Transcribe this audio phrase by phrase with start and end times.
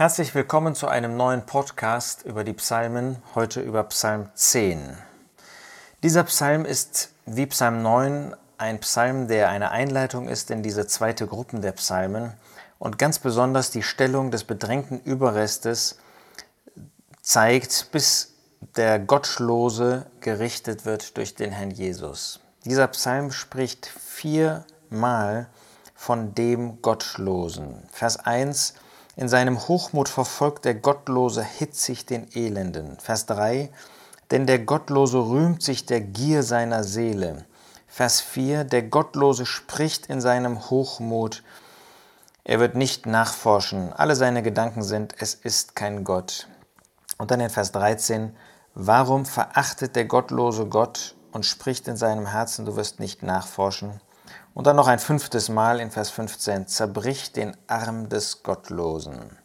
[0.00, 4.96] Herzlich willkommen zu einem neuen Podcast über die Psalmen, heute über Psalm 10.
[6.02, 11.26] Dieser Psalm ist wie Psalm 9 ein Psalm, der eine Einleitung ist in diese zweite
[11.26, 12.32] Gruppe der Psalmen
[12.78, 15.98] und ganz besonders die Stellung des bedrängten Überrestes
[17.20, 18.32] zeigt, bis
[18.76, 22.40] der Gottlose gerichtet wird durch den Herrn Jesus.
[22.64, 25.48] Dieser Psalm spricht viermal
[25.94, 27.82] von dem Gottlosen.
[27.92, 28.72] Vers 1
[29.20, 32.98] in seinem Hochmut verfolgt der Gottlose hitzig den Elenden.
[33.00, 33.68] Vers 3
[34.30, 37.44] Denn der Gottlose rühmt sich der Gier seiner Seele.
[37.86, 41.42] Vers 4 Der Gottlose spricht in seinem Hochmut,
[42.44, 46.48] er wird nicht nachforschen, alle seine Gedanken sind, es ist kein Gott.
[47.18, 48.34] Und dann in Vers 13,
[48.74, 54.00] warum verachtet der Gottlose Gott und spricht in seinem Herzen, du wirst nicht nachforschen?
[54.52, 59.38] Und dann noch ein fünftes Mal in Vers 15, zerbricht den Arm des Gottlosen.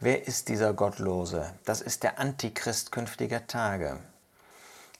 [0.00, 1.54] Wer ist dieser Gottlose?
[1.64, 4.00] Das ist der Antichrist künftiger Tage.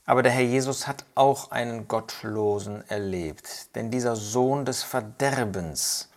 [0.07, 6.09] Aber der Herr Jesus hat auch einen Gottlosen erlebt, denn dieser Sohn des Verderbens,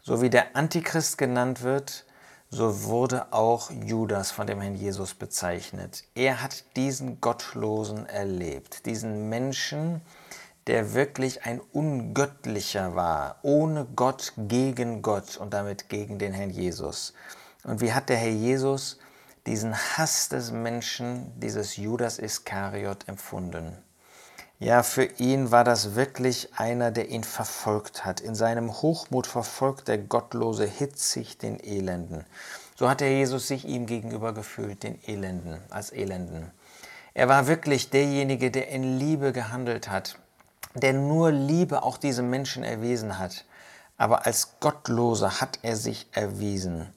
[0.00, 2.06] so wie der Antichrist genannt wird,
[2.48, 6.04] so wurde auch Judas von dem Herrn Jesus bezeichnet.
[6.14, 10.00] Er hat diesen Gottlosen erlebt, diesen Menschen,
[10.66, 17.14] wirklich ein Ungöttlicher war, ohne Gott, gegen Gott und damit gegen den Herrn Jesus.
[17.64, 18.98] Und wie hat der Herr Jesus
[19.46, 23.76] diesen Hass des Menschen, dieses Judas Iskariot empfunden.
[24.60, 28.20] Ja, für ihn war das wirklich einer, der ihn verfolgt hat.
[28.20, 32.24] In seinem Hochmut verfolgt der Gottlose hitzig den Elenden.
[32.76, 36.52] So hat der Jesus sich ihm gegenüber gefühlt, den Elenden, als Elenden.
[37.14, 40.18] Er war wirklich derjenige, der in Liebe gehandelt hat,
[40.74, 43.44] der nur Liebe auch diesem Menschen erwiesen hat.
[43.96, 46.92] Aber als Gottloser hat er sich erwiesen.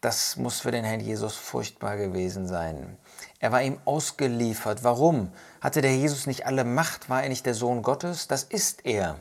[0.00, 2.98] Das muss für den Herrn Jesus furchtbar gewesen sein.
[3.38, 4.82] Er war ihm ausgeliefert.
[4.82, 5.32] Warum?
[5.60, 7.08] Hatte der Jesus nicht alle Macht?
[7.08, 8.26] War er nicht der Sohn Gottes?
[8.26, 9.20] Das ist er.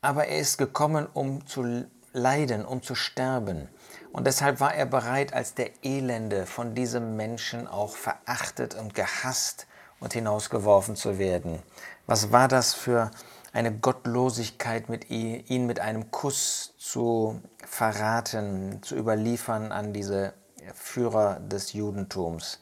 [0.00, 1.84] Aber er ist gekommen, um zu
[2.14, 3.68] leiden, um zu sterben.
[4.10, 9.66] Und deshalb war er bereit, als der Elende von diesem Menschen auch verachtet und gehasst
[10.00, 11.62] und hinausgeworfen zu werden.
[12.06, 13.10] Was war das für
[13.52, 20.34] eine Gottlosigkeit, mit ihn, mit einem Kuss zu verraten, zu überliefern an diese
[20.74, 22.60] Führer des Judentums.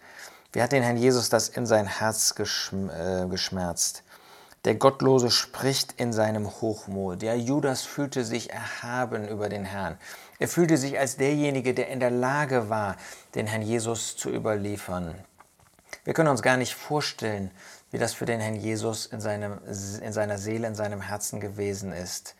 [0.52, 4.04] Wie hat den Herrn Jesus das in sein Herz äh, geschmerzt?
[4.64, 7.22] Der Gottlose spricht in seinem Hochmut.
[7.22, 9.96] Ja, Judas fühlte sich erhaben über den Herrn.
[10.38, 12.96] Er fühlte sich als derjenige, der in der Lage war,
[13.34, 15.14] den Herrn Jesus zu überliefern.
[16.06, 17.50] Wir können uns gar nicht vorstellen,
[17.90, 21.92] wie das für den Herrn Jesus in, seinem, in seiner Seele, in seinem Herzen gewesen
[21.92, 22.36] ist.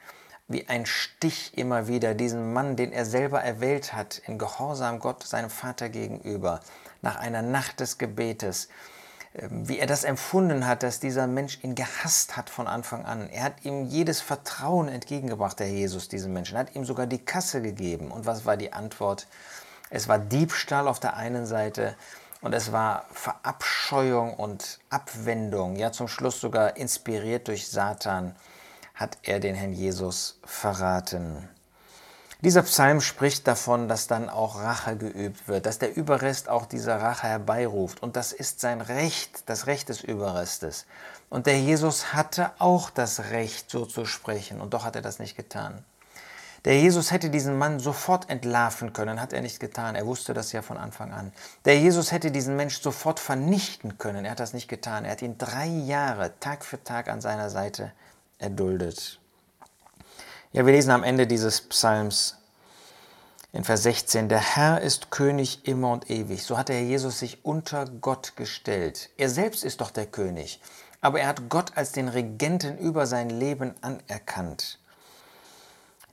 [0.47, 5.25] Wie ein Stich immer wieder diesen Mann, den er selber erwählt hat, in Gehorsam Gott,
[5.25, 6.61] seinem Vater gegenüber,
[7.03, 8.69] nach einer Nacht des Gebetes,
[9.35, 13.29] ähm, wie er das empfunden hat, dass dieser Mensch ihn gehasst hat von Anfang an.
[13.31, 16.57] Er hat ihm jedes Vertrauen entgegengebracht, der Jesus, diesem Menschen.
[16.57, 18.13] Hat ihm sogar die Kasse gegeben.
[18.13, 19.27] Und was war die Antwort?
[19.91, 21.97] Es war Diebstahl auf der einen Seite
[22.47, 28.37] und es war Verabscheuung und Abwendung, ja zum Schluss sogar inspiriert durch Satan,
[28.95, 31.49] hat er den Herrn Jesus verraten.
[32.43, 36.93] Dieser Psalm spricht davon, dass dann auch Rache geübt wird, dass der Überrest auch diese
[37.01, 38.01] Rache herbeiruft.
[38.01, 40.87] Und das ist sein Recht, das Recht des Überrestes.
[41.29, 44.61] Und der Jesus hatte auch das Recht, so zu sprechen.
[44.61, 45.85] Und doch hat er das nicht getan.
[46.67, 49.95] Der Jesus hätte diesen Mann sofort entlarven können, hat er nicht getan.
[49.95, 51.33] Er wusste das ja von Anfang an.
[51.65, 54.25] Der Jesus hätte diesen Mensch sofort vernichten können.
[54.25, 55.05] Er hat das nicht getan.
[55.05, 57.93] Er hat ihn drei Jahre, Tag für Tag an seiner Seite
[58.39, 59.21] erduldet.
[60.53, 62.37] Ja, wir lesen am Ende dieses Psalms
[63.53, 66.43] in Vers 16, der Herr ist König immer und ewig.
[66.43, 69.09] So hat der Herr Jesus sich unter Gott gestellt.
[69.17, 70.61] Er selbst ist doch der König,
[71.01, 74.81] aber er hat Gott als den Regenten über sein Leben anerkannt.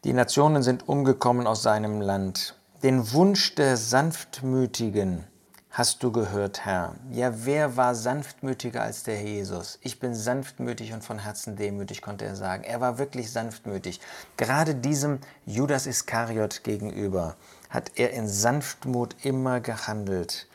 [0.04, 2.60] Die Nationen sind umgekommen aus seinem Land.
[2.84, 5.24] Den Wunsch der Sanftmütigen
[5.70, 6.96] hast du gehört, Herr.
[7.10, 9.80] Ja, wer war sanftmütiger als der Jesus?
[9.82, 12.66] Ich bin sanftmütig und von Herzen demütig, konnte er sagen.
[12.66, 14.02] Er war wirklich sanftmütig.
[14.36, 17.38] Gerade diesem Judas Iskariot gegenüber
[17.70, 20.48] hat er in Sanftmut immer gehandelt.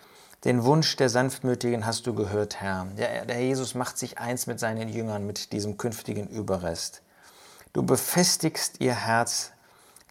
[0.45, 2.87] Den Wunsch der Sanftmütigen hast du gehört, Herr.
[2.99, 7.01] Der, der Jesus macht sich eins mit seinen Jüngern, mit diesem künftigen Überrest.
[7.73, 9.53] Du befestigst ihr Herz,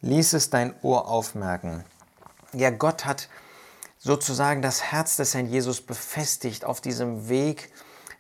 [0.02, 1.84] ließ es dein Ohr aufmerken.
[2.54, 3.30] Ja, Gott hat
[3.98, 7.72] sozusagen das Herz des Herrn Jesus befestigt auf diesem Weg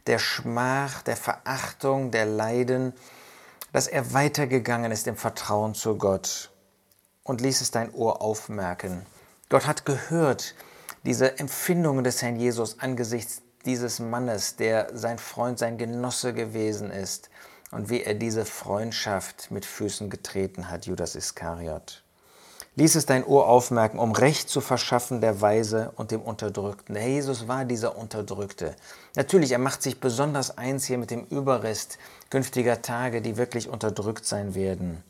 [0.07, 2.93] der Schmach, der Verachtung, der Leiden,
[3.73, 6.51] dass er weitergegangen ist im Vertrauen zu Gott
[7.23, 9.05] und ließ es dein Ohr aufmerken.
[9.49, 10.55] Gott hat gehört
[11.03, 17.29] diese Empfindungen des Herrn Jesus angesichts dieses Mannes, der sein Freund, sein Genosse gewesen ist
[17.71, 22.03] und wie er diese Freundschaft mit Füßen getreten hat, Judas Iskariot.
[22.75, 26.93] Ließ es dein Ohr aufmerken, um Recht zu verschaffen der Weise und dem Unterdrückten.
[26.93, 28.75] Der Jesus war dieser Unterdrückte.
[29.15, 31.97] Natürlich, er macht sich besonders eins hier mit dem Überrest
[32.29, 35.03] künftiger Tage, die wirklich unterdrückt sein werden,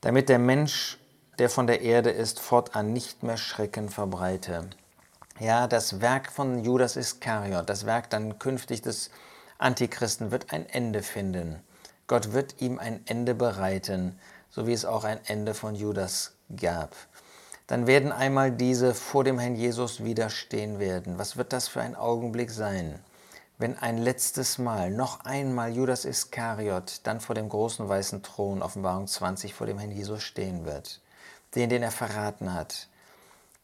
[0.00, 0.98] damit der Mensch,
[1.38, 4.70] der von der Erde ist, fortan nicht mehr Schrecken verbreite.
[5.38, 9.10] Ja, das Werk von Judas Iskariot, das Werk dann künftig des
[9.58, 11.62] Antichristen wird ein Ende finden.
[12.06, 14.18] Gott wird ihm ein Ende bereiten,
[14.50, 16.94] so wie es auch ein Ende von Judas gab.
[17.66, 21.18] Dann werden einmal diese vor dem Herrn Jesus widerstehen werden.
[21.18, 22.98] Was wird das für ein Augenblick sein,
[23.58, 29.06] wenn ein letztes Mal, noch einmal Judas Iskariot dann vor dem großen weißen Thron, Offenbarung
[29.06, 31.00] 20, vor dem Herrn Jesus stehen wird,
[31.54, 32.88] den, den er verraten hat.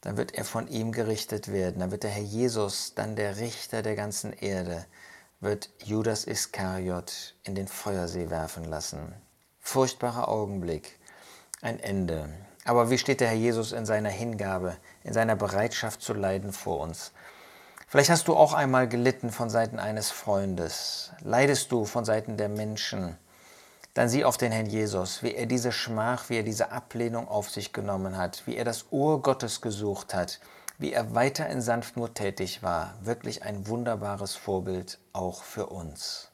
[0.01, 1.79] Dann wird er von ihm gerichtet werden.
[1.79, 4.85] Dann wird der Herr Jesus, dann der Richter der ganzen Erde,
[5.41, 9.13] wird Judas Iskariot in den Feuersee werfen lassen.
[9.61, 10.99] Furchtbarer Augenblick,
[11.61, 12.29] ein Ende.
[12.65, 16.81] Aber wie steht der Herr Jesus in seiner Hingabe, in seiner Bereitschaft zu leiden vor
[16.81, 17.13] uns?
[17.87, 21.11] Vielleicht hast du auch einmal gelitten von Seiten eines Freundes.
[21.21, 23.17] Leidest du von Seiten der Menschen?
[23.93, 27.49] Dann sieh auf den Herrn Jesus, wie er diese Schmach, wie er diese Ablehnung auf
[27.49, 30.39] sich genommen hat, wie er das Ohr Gottes gesucht hat,
[30.79, 32.95] wie er weiter in Sanftmut tätig war.
[33.03, 36.28] Wirklich ein wunderbares Vorbild auch für uns.